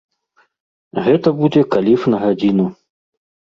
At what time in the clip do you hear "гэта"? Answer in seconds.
1.09-1.29